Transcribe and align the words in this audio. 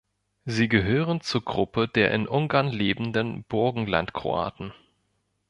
Sie 0.45 0.67
gehören 0.67 1.21
zur 1.21 1.43
Gruppe 1.45 1.87
der 1.87 2.09
in 2.11 2.27
Ungarn 2.27 2.69
lebenden 2.69 3.43
Burgenlandkroaten. 3.43 4.73